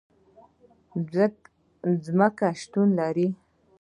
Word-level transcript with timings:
ځمکه 2.05 2.47
شتون 2.61 2.87
لري 2.99 3.27